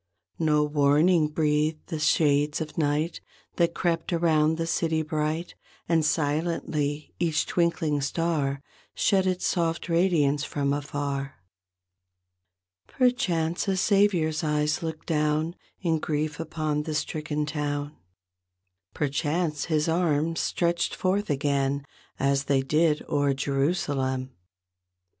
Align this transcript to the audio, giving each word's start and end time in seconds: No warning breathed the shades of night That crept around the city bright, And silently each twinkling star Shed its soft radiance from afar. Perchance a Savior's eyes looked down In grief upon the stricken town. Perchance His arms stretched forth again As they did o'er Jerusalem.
No 0.39 0.63
warning 0.63 1.27
breathed 1.27 1.89
the 1.89 1.99
shades 1.99 2.59
of 2.59 2.75
night 2.75 3.21
That 3.57 3.75
crept 3.75 4.11
around 4.11 4.57
the 4.57 4.65
city 4.65 5.03
bright, 5.03 5.53
And 5.87 6.03
silently 6.03 7.13
each 7.19 7.45
twinkling 7.45 8.01
star 8.01 8.63
Shed 8.95 9.27
its 9.27 9.45
soft 9.45 9.87
radiance 9.89 10.43
from 10.43 10.73
afar. 10.73 11.35
Perchance 12.87 13.67
a 13.67 13.77
Savior's 13.77 14.43
eyes 14.43 14.81
looked 14.81 15.05
down 15.05 15.55
In 15.81 15.99
grief 15.99 16.39
upon 16.39 16.81
the 16.81 16.95
stricken 16.95 17.45
town. 17.45 17.95
Perchance 18.95 19.65
His 19.65 19.87
arms 19.87 20.39
stretched 20.39 20.95
forth 20.95 21.29
again 21.29 21.85
As 22.19 22.45
they 22.45 22.63
did 22.63 23.03
o'er 23.07 23.35
Jerusalem. 23.35 24.31